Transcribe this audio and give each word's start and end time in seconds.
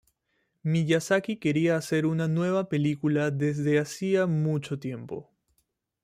Miyazaki 0.63 1.37
quería 1.37 1.75
hacer 1.77 2.07
una 2.07 2.27
nueva 2.27 2.69
película 2.69 3.29
desde 3.29 3.77
hacía 3.77 4.25
mucho 4.25 4.79
tiempo. 4.79 5.29